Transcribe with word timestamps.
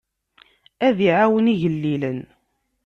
Ad 0.87 0.97
iɛawen 1.07 1.51
igellilen. 1.53 2.19